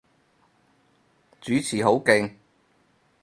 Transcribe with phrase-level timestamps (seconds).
[1.41, 2.31] 主持好勁